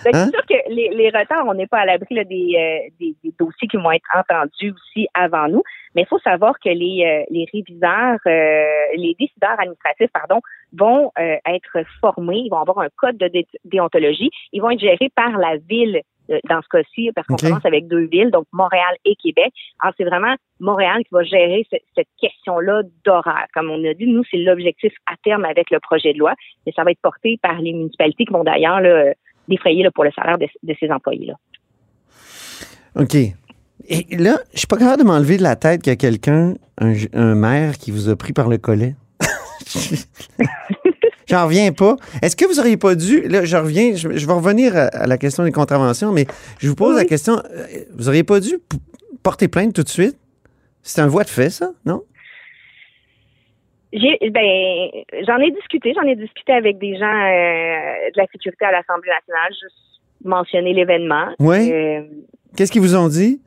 C'est 0.00 0.12
sûr 0.12 0.46
que 0.48 0.72
les, 0.72 0.90
les 0.94 1.08
retards, 1.08 1.44
on 1.48 1.54
n'est 1.54 1.66
pas 1.66 1.78
à 1.78 1.84
l'abri 1.84 2.14
des, 2.14 2.22
euh, 2.22 2.90
des, 3.00 3.16
des 3.24 3.34
dossiers 3.40 3.66
qui 3.66 3.76
vont 3.76 3.90
être 3.90 4.06
entendus 4.14 4.72
aussi 4.72 5.08
avant 5.14 5.48
nous. 5.48 5.64
Mais 5.96 6.02
il 6.02 6.06
faut 6.06 6.20
savoir 6.20 6.54
que 6.64 6.68
les, 6.68 7.02
euh, 7.04 7.24
les 7.30 7.46
réviseurs, 7.52 8.20
euh, 8.28 8.64
les 8.96 9.16
décideurs 9.18 9.58
administratifs, 9.58 10.10
pardon, 10.12 10.40
vont 10.72 11.10
être 11.18 11.84
formés, 12.00 12.42
ils 12.44 12.50
vont 12.50 12.60
avoir 12.60 12.78
un 12.78 12.88
code 12.96 13.16
de 13.16 13.26
dé- 13.26 13.48
déontologie, 13.64 14.30
ils 14.52 14.62
vont 14.62 14.70
être 14.70 14.78
gérés 14.78 15.10
par 15.16 15.36
la 15.36 15.56
ville 15.56 16.00
dans 16.48 16.60
ce 16.62 16.68
cas-ci, 16.68 17.10
parce 17.14 17.26
qu'on 17.26 17.36
commence 17.36 17.64
avec 17.66 17.88
deux 17.88 18.06
villes, 18.06 18.30
donc 18.30 18.46
Montréal 18.52 18.96
et 19.04 19.14
Québec. 19.16 19.52
Alors, 19.80 19.94
c'est 19.96 20.04
vraiment 20.04 20.34
Montréal 20.60 20.98
qui 21.04 21.08
va 21.12 21.22
gérer 21.22 21.66
ce- 21.72 21.78
cette 21.96 22.08
question-là 22.20 22.82
d'horaire. 23.04 23.46
Comme 23.54 23.70
on 23.70 23.82
a 23.88 23.94
dit, 23.94 24.06
nous, 24.06 24.22
c'est 24.30 24.36
l'objectif 24.38 24.92
à 25.06 25.14
terme 25.24 25.44
avec 25.44 25.70
le 25.70 25.80
projet 25.80 26.12
de 26.12 26.18
loi, 26.18 26.34
mais 26.66 26.72
ça 26.76 26.84
va 26.84 26.90
être 26.90 27.00
porté 27.00 27.38
par 27.42 27.60
les 27.60 27.72
municipalités 27.72 28.24
qui 28.24 28.32
vont 28.32 28.44
d'ailleurs 28.44 28.80
là, 28.80 28.88
euh, 28.88 29.12
défrayer 29.48 29.82
là, 29.82 29.90
pour 29.90 30.04
le 30.04 30.10
salaire 30.12 30.38
de, 30.38 30.46
de 30.62 30.74
ces 30.78 30.90
employés-là. 30.90 31.34
OK. 32.96 33.14
Et 33.90 34.16
là, 34.16 34.36
je 34.52 34.58
suis 34.58 34.66
pas 34.66 34.76
capable 34.76 35.02
de 35.02 35.06
m'enlever 35.06 35.38
de 35.38 35.42
la 35.42 35.56
tête 35.56 35.80
qu'il 35.82 35.90
y 35.92 35.94
a 35.94 35.96
quelqu'un, 35.96 36.54
un, 36.78 36.92
un 37.14 37.34
maire 37.34 37.78
qui 37.78 37.90
vous 37.90 38.08
a 38.10 38.16
pris 38.16 38.32
par 38.34 38.48
le 38.48 38.58
collet. 38.58 38.94
J'en 41.28 41.44
reviens 41.44 41.72
pas. 41.72 41.96
Est-ce 42.22 42.36
que 42.36 42.46
vous 42.46 42.58
auriez 42.58 42.76
pas 42.76 42.94
dû, 42.94 43.20
là, 43.28 43.44
je 43.44 43.56
reviens, 43.56 43.94
je, 43.94 44.16
je 44.16 44.26
vais 44.26 44.32
revenir 44.32 44.76
à, 44.76 44.86
à 44.86 45.06
la 45.06 45.18
question 45.18 45.44
des 45.44 45.52
contraventions, 45.52 46.10
mais 46.12 46.26
je 46.58 46.68
vous 46.68 46.74
pose 46.74 46.96
la 46.96 47.04
question, 47.04 47.34
euh, 47.38 47.66
vous 47.94 48.08
auriez 48.08 48.24
pas 48.24 48.40
dû 48.40 48.58
porter 49.22 49.48
plainte 49.48 49.74
tout 49.74 49.82
de 49.82 49.88
suite? 49.88 50.16
C'est 50.82 51.02
un 51.02 51.06
voie 51.06 51.24
de 51.24 51.28
fait, 51.28 51.50
ça, 51.50 51.70
non? 51.84 52.02
J'ai, 53.92 54.18
ben, 54.30 54.88
j'en 55.26 55.38
ai 55.38 55.50
discuté, 55.50 55.92
j'en 55.94 56.06
ai 56.06 56.14
discuté 56.14 56.52
avec 56.52 56.78
des 56.78 56.96
gens 56.96 57.06
euh, 57.06 58.10
de 58.14 58.16
la 58.16 58.26
sécurité 58.32 58.64
à 58.64 58.72
l'Assemblée 58.72 59.10
nationale, 59.10 59.50
juste 59.50 59.76
mentionner 60.24 60.74
l'événement. 60.74 61.28
Oui. 61.38 61.72
Euh, 61.72 62.02
Qu'est-ce 62.56 62.72
qu'ils 62.72 62.82
vous 62.82 62.96
ont 62.96 63.08
dit? 63.08 63.40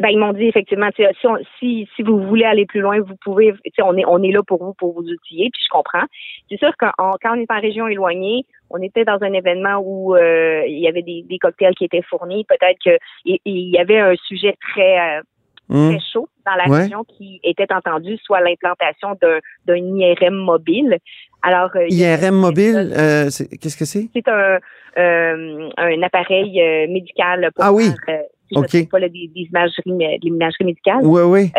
Ben, 0.00 0.08
ils 0.08 0.18
m'ont 0.18 0.32
dit 0.32 0.44
effectivement, 0.46 0.88
si, 0.96 1.04
on- 1.26 1.38
si, 1.58 1.88
si 1.94 2.02
vous 2.02 2.20
voulez 2.26 2.44
aller 2.44 2.66
plus 2.66 2.80
loin, 2.80 3.00
vous 3.00 3.16
pouvez, 3.22 3.52
on 3.82 3.96
est, 3.96 4.04
on 4.06 4.22
est 4.22 4.32
là 4.32 4.42
pour 4.42 4.62
vous, 4.62 4.74
pour 4.74 4.92
vous 4.92 5.02
outiller, 5.08 5.50
puis 5.52 5.62
je 5.64 5.68
comprends. 5.70 6.04
C'est 6.50 6.58
sûr 6.58 6.72
que 6.76 6.86
quand 6.96 7.32
on 7.32 7.40
est 7.40 7.50
en 7.50 7.60
région 7.60 7.86
éloignée, 7.86 8.44
on 8.70 8.82
était 8.82 9.04
dans 9.04 9.18
un 9.22 9.32
événement 9.32 9.80
où 9.84 10.16
euh, 10.16 10.62
il 10.66 10.78
y 10.78 10.88
avait 10.88 11.02
des, 11.02 11.22
des 11.28 11.38
cocktails 11.38 11.74
qui 11.74 11.84
étaient 11.84 12.02
fournis, 12.02 12.44
peut-être 12.44 12.78
que 12.84 12.98
il 13.24 13.38
il 13.44 13.70
y 13.70 13.78
avait 13.78 14.00
un 14.00 14.14
sujet 14.26 14.56
très, 14.72 15.18
euh, 15.18 15.22
Hum, 15.70 15.88
très 15.92 16.00
chaud 16.12 16.28
dans 16.44 16.54
la 16.56 16.68
Ouais. 16.70 16.82
région 16.82 17.04
qui 17.04 17.40
était 17.42 17.72
entendu, 17.72 18.18
soit 18.18 18.40
l'implantation 18.40 19.16
d'un, 19.22 19.76
IRM 19.76 20.34
mobile. 20.34 20.98
Alors, 21.42 21.70
euh, 21.74 21.86
IRM 21.88 22.34
mobile, 22.34 22.92
euh, 22.94 23.30
c'est- 23.30 23.48
qu'est-ce 23.56 23.76
que 23.78 23.86
c'est? 23.86 24.08
c'est 24.12 24.28
un, 24.28 24.58
euh, 24.98 25.70
un 25.78 26.02
appareil 26.02 26.60
euh, 26.60 26.86
médical 26.92 27.50
pour 27.54 27.64
Ah 27.64 27.72
oui. 27.72 27.86
faire, 28.06 28.14
euh, 28.20 28.22
si 28.48 28.54
je 28.54 28.58
OK. 28.58 28.64
me 28.74 28.78
trompe 28.80 28.90
pas, 28.90 28.98
là, 29.00 29.08
des, 29.08 29.28
des 29.34 29.42
imageries, 29.42 29.92
mais- 29.92 30.18
de 30.18 30.24
l'imagerie 30.26 30.64
médicale. 30.64 31.00
Oui, 31.02 31.22
oui. 31.22 31.52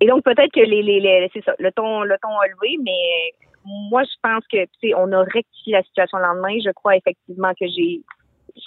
Et 0.00 0.06
donc, 0.06 0.24
peut-être 0.24 0.52
que 0.52 0.60
les, 0.60 0.82
les, 0.82 1.00
les- 1.00 1.30
c'est 1.32 1.44
ça, 1.44 1.54
le 1.58 1.70
ton, 1.72 2.02
le 2.02 2.16
ton 2.22 2.28
a 2.30 2.46
levé, 2.48 2.76
mais 2.82 3.34
moi, 3.90 4.02
je 4.02 4.14
pense 4.22 4.42
que, 4.50 4.64
tu 4.64 4.88
sais, 4.88 4.94
on 4.96 5.12
a 5.12 5.22
rectifié 5.22 5.74
la 5.74 5.82
situation 5.84 6.18
le 6.18 6.24
lendemain. 6.24 6.56
Je 6.64 6.70
crois 6.72 6.96
effectivement 6.96 7.52
que 7.52 7.66
j'ai, 7.68 8.00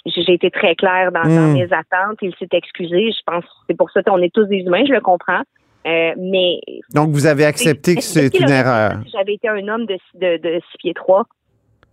j'ai 0.06 0.32
été 0.32 0.50
très 0.50 0.74
claire 0.74 1.12
dans, 1.12 1.22
dans 1.24 1.28
Hmm. 1.50 1.52
mes 1.54 1.64
attentes. 1.72 2.18
Il 2.22 2.34
s'est 2.38 2.48
excusé. 2.52 3.10
Je 3.12 3.22
pense 3.26 3.44
que 3.44 3.50
c'est 3.68 3.76
pour 3.76 3.90
ça 3.90 4.02
qu'on 4.02 4.22
est 4.22 4.32
tous 4.32 4.46
des 4.46 4.60
humains, 4.60 4.84
je 4.86 4.92
le 4.94 5.00
comprends. 5.00 5.42
Euh, 5.86 6.12
mais 6.18 6.58
Donc, 6.94 7.10
vous 7.10 7.26
avez 7.26 7.44
accepté 7.44 7.94
que 7.94 8.02
c'est 8.02 8.34
une 8.38 8.48
erreur? 8.50 8.92
Si 9.04 9.10
j'avais 9.10 9.34
été 9.34 9.48
un 9.48 9.68
homme 9.68 9.86
de, 9.86 9.96
de, 10.14 10.36
de 10.38 10.60
6 10.72 10.78
pieds 10.78 10.94
3, 10.94 11.24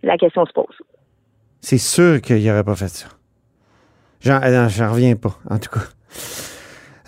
la 0.02 0.16
question 0.16 0.44
se 0.46 0.52
pose. 0.52 0.74
C'est 1.60 1.78
sûr 1.78 2.20
qu'il 2.20 2.44
n'aurait 2.44 2.64
pas 2.64 2.74
fait 2.74 2.88
ça. 2.88 3.08
J'en 4.24 4.40
euh, 4.42 4.68
j'en 4.68 4.90
reviens 4.90 5.16
pas, 5.16 5.36
en 5.50 5.58
tout 5.58 5.70
cas. 5.70 5.84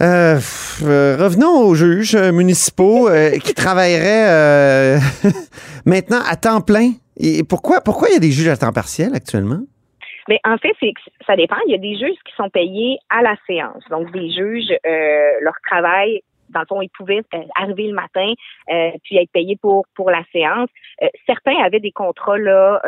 Euh, 0.02 0.38
euh, 0.82 1.16
revenons 1.16 1.66
aux 1.66 1.74
juges 1.74 2.14
municipaux 2.14 3.08
euh, 3.08 3.30
qui 3.44 3.54
travailleraient 3.54 4.98
maintenant 5.86 6.20
à 6.28 6.36
temps 6.36 6.60
plein. 6.60 6.90
Et 7.18 7.42
pourquoi, 7.42 7.80
pourquoi 7.80 8.08
il 8.10 8.14
y 8.14 8.16
a 8.16 8.20
des 8.20 8.30
juges 8.30 8.48
à 8.48 8.56
temps 8.58 8.72
partiel 8.72 9.14
actuellement? 9.14 9.60
Mais 10.28 10.40
en 10.44 10.58
fait, 10.58 10.72
c'est 10.80 10.92
ça 11.26 11.36
dépend. 11.36 11.56
Il 11.66 11.72
y 11.72 11.74
a 11.74 11.78
des 11.78 11.96
juges 11.96 12.18
qui 12.26 12.34
sont 12.36 12.50
payés 12.50 12.98
à 13.08 13.22
la 13.22 13.36
séance. 13.46 13.82
Donc, 13.90 14.12
des 14.12 14.30
juges, 14.30 14.76
leur 15.40 15.54
travail, 15.66 16.20
dans 16.50 16.60
le 16.60 16.66
fond, 16.66 16.82
ils 16.82 16.90
pouvaient 16.90 17.22
euh, 17.34 17.38
arriver 17.54 17.88
le 17.88 17.94
matin 17.94 18.32
euh, 18.70 18.90
puis 19.04 19.16
être 19.16 19.30
payés 19.32 19.56
pour 19.56 19.86
pour 19.94 20.10
la 20.10 20.22
séance. 20.32 20.68
Euh, 21.02 21.08
certains 21.26 21.56
avaient 21.62 21.80
des 21.80 21.92
contrats 21.92 22.38
là 22.38 22.80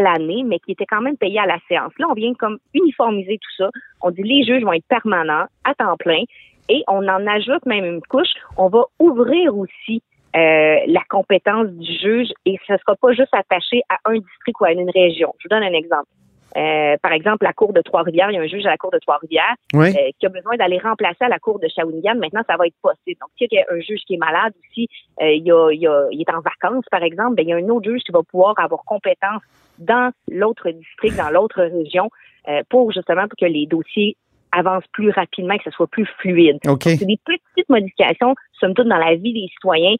l'année, 0.00 0.42
mais 0.44 0.58
qui 0.58 0.72
étaient 0.72 0.86
quand 0.86 1.00
même 1.00 1.16
payés 1.16 1.40
à 1.40 1.46
la 1.46 1.58
séance. 1.68 1.92
Là, 1.98 2.06
on 2.10 2.14
vient 2.14 2.34
comme 2.34 2.58
uniformiser 2.74 3.38
tout 3.38 3.64
ça. 3.64 3.70
On 4.00 4.10
dit 4.10 4.22
les 4.22 4.44
juges 4.44 4.62
vont 4.62 4.72
être 4.72 4.86
permanents 4.88 5.46
à 5.64 5.74
temps 5.74 5.96
plein 5.96 6.22
et 6.68 6.82
on 6.88 7.06
en 7.08 7.26
ajoute 7.26 7.64
même 7.66 7.84
une 7.84 8.02
couche. 8.02 8.32
On 8.56 8.68
va 8.68 8.84
ouvrir 8.98 9.56
aussi 9.56 10.02
euh, 10.34 10.76
la 10.86 11.02
compétence 11.10 11.68
du 11.68 11.92
juge 11.92 12.28
et 12.46 12.58
ce 12.66 12.72
ne 12.72 12.78
sera 12.78 12.96
pas 12.96 13.12
juste 13.12 13.34
attaché 13.34 13.82
à 13.88 13.98
un 14.06 14.14
district 14.14 14.60
ou 14.60 14.64
à 14.64 14.72
une 14.72 14.90
région. 14.90 15.34
Je 15.38 15.48
vous 15.48 15.54
donne 15.54 15.64
un 15.64 15.76
exemple. 15.76 16.08
Euh, 16.56 16.96
par 17.02 17.12
exemple, 17.12 17.44
la 17.44 17.52
Cour 17.52 17.72
de 17.72 17.80
Trois-Rivières, 17.80 18.30
il 18.30 18.34
y 18.34 18.38
a 18.38 18.42
un 18.42 18.46
juge 18.46 18.66
à 18.66 18.70
la 18.70 18.76
Cour 18.76 18.90
de 18.90 18.98
Trois-Rivières 18.98 19.54
Oui. 19.72 19.88
euh, 19.88 20.10
qui 20.18 20.26
a 20.26 20.28
besoin 20.28 20.56
d'aller 20.56 20.78
remplacer 20.78 21.24
à 21.24 21.28
la 21.28 21.38
Cour 21.38 21.58
de 21.58 21.68
Shawinigan. 21.68 22.16
Maintenant, 22.16 22.42
ça 22.48 22.56
va 22.56 22.66
être 22.66 22.76
possible. 22.82 23.18
Donc, 23.20 23.30
s'il 23.38 23.48
y 23.52 23.58
a 23.58 23.64
un 23.70 23.80
juge 23.80 24.00
qui 24.06 24.14
est 24.14 24.18
malade 24.18 24.52
aussi, 24.68 24.88
euh, 25.22 25.32
il, 25.32 25.44
y 25.44 25.50
a- 25.52 25.70
il 25.72 25.80
y 25.80 25.86
a- 25.86 26.06
il 26.10 26.20
est 26.20 26.30
en 26.34 26.40
vacances, 26.40 26.84
par 26.90 27.02
exemple, 27.02 27.36
ben, 27.36 27.42
il 27.46 27.48
y 27.48 27.52
a 27.52 27.56
un 27.56 27.68
autre 27.70 27.90
juge 27.90 28.02
qui 28.02 28.12
va 28.12 28.22
pouvoir 28.22 28.54
avoir 28.58 28.82
compétence 28.84 29.42
dans 29.78 30.12
l'autre 30.30 30.70
district, 30.70 31.16
dans 31.16 31.30
l'autre 31.30 31.62
région, 31.62 32.10
euh, 32.48 32.60
pour 32.68 32.92
justement 32.92 33.22
pour 33.28 33.36
que 33.40 33.46
les 33.46 33.66
dossiers 33.66 34.16
avancent 34.54 34.86
plus 34.92 35.10
rapidement, 35.10 35.56
que 35.56 35.64
ce 35.64 35.70
soit 35.70 35.86
plus 35.86 36.04
fluide. 36.18 36.58
OK. 36.68 36.82
C'est 36.82 37.06
des 37.06 37.18
petites 37.24 37.68
modifications, 37.70 38.34
somme 38.60 38.74
toute, 38.74 38.86
dans 38.88 38.98
la 38.98 39.14
vie 39.14 39.32
des 39.32 39.48
citoyens. 39.48 39.94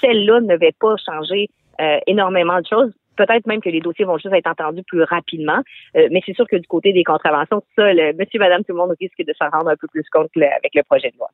Celles-là 0.00 0.40
ne 0.40 0.56
va 0.56 0.66
pas 0.78 0.94
changer 1.04 1.48
euh, 1.80 1.98
énormément 2.06 2.60
de 2.60 2.66
choses. 2.66 2.92
Peut-être 3.16 3.46
même 3.46 3.60
que 3.60 3.68
les 3.68 3.80
dossiers 3.80 4.04
vont 4.04 4.18
juste 4.18 4.34
être 4.34 4.46
entendus 4.48 4.82
plus 4.86 5.02
rapidement. 5.02 5.60
Euh, 5.96 6.08
mais 6.10 6.20
c'est 6.26 6.34
sûr 6.34 6.46
que 6.48 6.56
du 6.56 6.66
côté 6.66 6.92
des 6.92 7.04
contraventions, 7.04 7.62
ça, 7.76 7.92
le 7.92 8.12
monsieur, 8.18 8.38
madame, 8.40 8.62
tout 8.64 8.72
le 8.72 8.78
monde 8.78 8.94
risque 9.00 9.18
de 9.18 9.32
s'en 9.38 9.48
rendre 9.50 9.70
un 9.70 9.76
peu 9.76 9.86
plus 9.88 10.04
compte 10.12 10.30
le- 10.34 10.46
avec 10.46 10.74
le 10.74 10.82
projet 10.82 11.10
de 11.10 11.16
loi. 11.18 11.28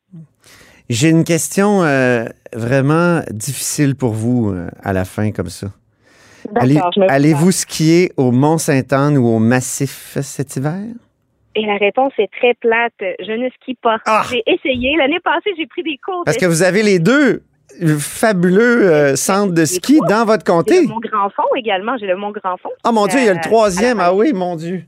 J'ai 0.89 1.09
une 1.09 1.25
question 1.25 1.83
euh, 1.85 2.25
vraiment 2.53 3.21
difficile 3.31 3.95
pour 3.97 4.11
vous 4.13 4.51
euh, 4.51 4.69
à 4.83 4.93
la 4.93 5.05
fin, 5.05 5.31
comme 5.33 5.49
ça. 5.49 5.69
Allez- 6.57 6.81
Allez-vous 7.09 7.53
skier 7.53 8.13
au 8.17 8.33
Mont-Sainte-Anne 8.33 9.17
ou 9.19 9.27
au 9.29 9.39
Massif 9.39 10.17
cet 10.23 10.57
hiver? 10.57 10.79
Et 11.55 11.67
la 11.67 11.77
réponse 11.77 12.13
est 12.19 12.31
très 12.33 12.55
plate. 12.55 12.93
Je 13.01 13.33
ne 13.33 13.49
skie 13.51 13.75
pas. 13.75 13.99
Ah! 14.07 14.23
J'ai 14.31 14.43
essayé. 14.47 14.97
L'année 14.97 15.21
passée, 15.21 15.51
j'ai 15.59 15.67
pris 15.67 15.83
des 15.83 15.99
cours. 16.05 16.23
Parce 16.25 16.37
de 16.37 16.41
que 16.43 16.47
vous 16.47 16.63
avez 16.63 16.83
les 16.83 16.99
deux 16.99 17.43
fabuleux 17.99 18.91
euh, 18.93 19.17
centres 19.17 19.53
de 19.55 19.65
ski 19.65 20.00
dans 20.09 20.25
votre 20.25 20.45
J'ai 20.47 20.53
comté. 20.53 20.83
le 20.83 20.89
Mont 20.89 21.00
Grand 21.00 21.31
Fond 21.31 21.43
également. 21.57 21.97
J'ai 21.99 22.07
le 22.07 22.17
Mont 22.17 22.31
Grand 22.33 22.57
Fond. 22.57 22.71
Ah 22.85 22.93
mon 22.93 23.07
Dieu, 23.07 23.19
il 23.21 23.25
y 23.27 23.29
a 23.29 23.33
le 23.33 23.39
Euh, 23.39 23.43
troisième. 23.43 24.00
Ah 24.00 24.15
oui, 24.15 24.33
mon 24.33 24.57
Dieu. 24.57 24.83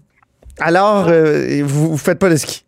Alors, 0.61 1.07
euh, 1.09 1.63
vous 1.65 1.93
ne 1.93 1.97
faites 1.97 2.19
pas 2.19 2.29
de 2.29 2.37
ski? 2.37 2.65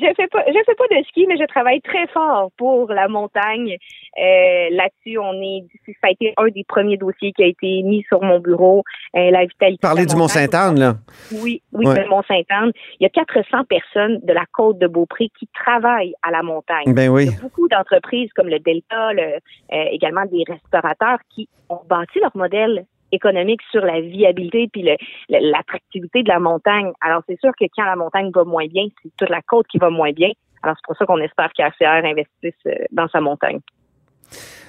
Je 0.00 0.14
fais 0.14 0.26
pas, 0.28 0.44
je 0.46 0.52
fais 0.64 0.74
pas 0.74 0.84
de 0.98 1.02
ski, 1.04 1.26
mais 1.28 1.36
je 1.36 1.46
travaille 1.46 1.80
très 1.80 2.06
fort 2.08 2.50
pour 2.56 2.92
la 2.92 3.08
montagne. 3.08 3.76
Euh, 4.18 4.68
Là-dessus, 4.70 5.18
on 5.18 5.32
est, 5.42 5.64
ça 6.00 6.08
a 6.08 6.10
été 6.10 6.34
un 6.36 6.48
des 6.48 6.64
premiers 6.64 6.96
dossiers 6.96 7.32
qui 7.32 7.42
a 7.42 7.46
été 7.46 7.82
mis 7.82 8.02
sur 8.08 8.22
mon 8.22 8.38
bureau. 8.40 8.82
Euh, 9.16 9.30
la 9.30 9.44
vitalité. 9.46 9.78
la 9.82 9.94
du 9.94 10.00
montagne. 10.00 10.18
Mont-Sainte-Anne, 10.18 10.78
là. 10.78 10.94
Oui, 11.42 11.62
oui, 11.72 11.86
Ouais. 11.86 12.02
le 12.02 12.08
Mont-Sainte-Anne. 12.08 12.72
Il 13.00 13.04
y 13.04 13.06
a 13.06 13.10
400 13.10 13.64
personnes 13.68 14.20
de 14.22 14.32
la 14.32 14.44
côte 14.52 14.78
de 14.78 14.86
Beaupré 14.86 15.30
qui 15.38 15.48
travaillent 15.54 16.14
à 16.22 16.30
la 16.30 16.42
montagne. 16.42 16.92
Ben 16.92 17.08
oui. 17.08 17.26
Il 17.26 17.32
y 17.32 17.36
a 17.36 17.40
beaucoup 17.40 17.68
d'entreprises 17.68 18.30
comme 18.34 18.48
le 18.48 18.58
Delta, 18.58 19.12
le, 19.12 19.22
euh, 19.22 19.84
également 19.90 20.24
des 20.26 20.44
restaurateurs 20.46 21.18
qui 21.34 21.48
ont 21.68 21.80
bâti 21.88 22.18
leur 22.20 22.36
modèle 22.36 22.84
économique 23.12 23.60
sur 23.70 23.84
la 23.84 24.00
viabilité 24.00 24.68
puis 24.72 24.88
l'attractivité 25.28 26.22
de 26.22 26.28
la 26.28 26.38
montagne. 26.38 26.90
Alors 27.00 27.22
c'est 27.28 27.38
sûr 27.40 27.52
que 27.58 27.64
quand 27.76 27.84
la 27.84 27.96
montagne 27.96 28.30
va 28.34 28.44
moins 28.44 28.66
bien, 28.66 28.86
c'est 29.02 29.10
toute 29.16 29.30
la 29.30 29.42
côte 29.42 29.66
qui 29.68 29.78
va 29.78 29.90
moins 29.90 30.12
bien. 30.12 30.30
Alors 30.62 30.76
c'est 30.76 30.86
pour 30.86 30.96
ça 30.96 31.06
qu'on 31.06 31.20
espère 31.20 31.50
qu'ACR 31.56 32.04
investisse 32.04 32.54
euh, 32.66 32.74
dans 32.90 33.08
sa 33.08 33.20
montagne. 33.20 33.60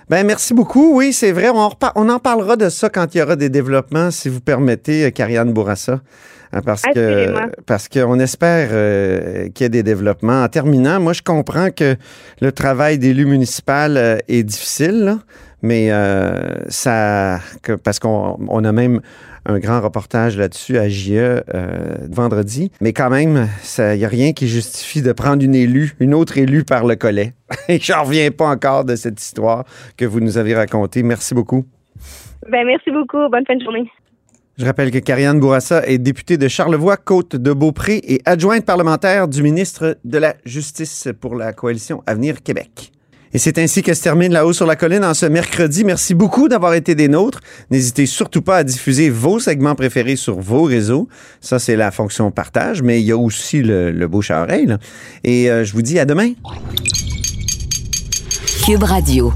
Ben 0.09 0.25
merci 0.25 0.53
beaucoup. 0.53 0.97
Oui, 0.97 1.11
c'est 1.11 1.31
vrai. 1.31 1.49
On 1.49 1.57
en, 1.57 1.69
repar- 1.69 1.91
on 1.95 2.07
en 2.09 2.19
parlera 2.19 2.55
de 2.55 2.69
ça 2.69 2.89
quand 2.89 3.13
il 3.13 3.17
y 3.17 3.21
aura 3.21 3.35
des 3.35 3.49
développements, 3.49 4.09
si 4.09 4.29
vous 4.29 4.39
permettez, 4.39 5.05
euh, 5.05 5.09
Karianne 5.09 5.51
Bourassa. 5.51 5.99
Hein, 6.53 6.61
Parce 6.65 6.83
que 6.83 7.33
parce 7.65 7.89
qu'on 7.89 8.19
espère 8.19 8.69
euh, 8.71 9.49
qu'il 9.49 9.63
y 9.63 9.67
ait 9.67 9.69
des 9.69 9.83
développements. 9.83 10.43
En 10.43 10.47
terminant, 10.47 10.97
moi 11.01 11.11
je 11.11 11.21
comprends 11.21 11.71
que 11.71 11.97
le 12.39 12.51
travail 12.53 12.99
d'élu 12.99 13.25
municipal 13.25 13.97
euh, 13.97 14.17
est 14.29 14.43
difficile, 14.43 15.03
là, 15.03 15.17
mais 15.61 15.91
euh, 15.91 16.55
ça 16.69 17.39
que, 17.63 17.73
parce 17.73 17.99
qu'on 17.99 18.37
on 18.47 18.63
a 18.63 18.71
même 18.71 19.01
un 19.45 19.59
grand 19.59 19.81
reportage 19.81 20.37
là-dessus 20.37 20.77
à 20.77 20.89
JE 20.89 21.13
euh, 21.13 21.41
vendredi. 22.09 22.71
Mais 22.81 22.93
quand 22.93 23.09
même, 23.09 23.47
il 23.77 23.97
n'y 23.97 24.05
a 24.05 24.09
rien 24.09 24.33
qui 24.33 24.47
justifie 24.47 25.01
de 25.01 25.13
prendre 25.13 25.43
une 25.43 25.55
élue, 25.55 25.93
une 25.99 26.13
autre 26.13 26.37
élue 26.37 26.63
par 26.63 26.85
le 26.85 26.95
collet. 26.95 27.33
Et 27.69 27.79
j'en 27.79 28.03
reviens 28.03 28.29
pas 28.31 28.47
encore 28.47 28.83
de 28.83 28.95
cette 28.95 29.21
histoire 29.21 29.63
que 29.95 30.05
vous 30.05 30.19
nous 30.19 30.37
avez 30.37 30.53
racontée. 30.53 31.01
Merci 31.01 31.33
beaucoup. 31.33 31.65
Ben 32.51 32.65
merci 32.65 32.91
beaucoup. 32.91 33.29
Bonne 33.29 33.45
fin 33.45 33.55
de 33.55 33.63
journée. 33.63 33.89
Je 34.57 34.65
rappelle 34.65 34.91
que 34.91 34.97
Karianne 34.97 35.39
Bourassa 35.39 35.85
est 35.87 35.99
députée 35.99 36.37
de 36.37 36.47
Charlevoix, 36.47 36.97
Côte 36.97 37.35
de 37.35 37.53
Beaupré 37.53 38.01
et 38.03 38.21
adjointe 38.25 38.65
parlementaire 38.65 39.27
du 39.27 39.43
ministre 39.43 39.97
de 40.03 40.17
la 40.17 40.33
Justice 40.45 41.09
pour 41.21 41.35
la 41.35 41.53
coalition 41.53 42.01
Avenir 42.07 42.41
Québec. 42.41 42.91
Et 43.33 43.37
c'est 43.37 43.57
ainsi 43.57 43.83
que 43.83 43.93
se 43.93 44.01
termine 44.01 44.31
La 44.31 44.45
Haut 44.45 44.53
sur 44.53 44.65
la 44.65 44.75
Colline 44.75 45.03
en 45.03 45.13
ce 45.13 45.25
mercredi. 45.25 45.83
Merci 45.83 46.13
beaucoup 46.13 46.47
d'avoir 46.47 46.73
été 46.73 46.95
des 46.95 47.07
nôtres. 47.07 47.39
N'hésitez 47.71 48.05
surtout 48.05 48.41
pas 48.41 48.57
à 48.57 48.63
diffuser 48.63 49.09
vos 49.09 49.39
segments 49.39 49.75
préférés 49.75 50.15
sur 50.15 50.39
vos 50.39 50.63
réseaux. 50.63 51.07
Ça, 51.41 51.59
c'est 51.59 51.75
la 51.75 51.91
fonction 51.91 52.31
partage, 52.31 52.81
mais 52.81 53.01
il 53.01 53.05
y 53.05 53.11
a 53.11 53.17
aussi 53.17 53.61
le, 53.61 54.07
bouche 54.07 54.31
à 54.31 54.41
oreille. 54.41 54.73
Et 55.23 55.51
euh, 55.51 55.65
je 55.65 55.73
vous 55.73 55.81
dis 55.81 55.99
à 55.99 56.05
demain. 56.05 56.31
Cube 58.65 58.83
Radio. 58.83 59.33